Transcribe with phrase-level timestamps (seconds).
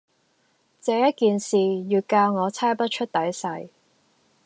[0.81, 3.69] 這一件事，越教我猜不出底細。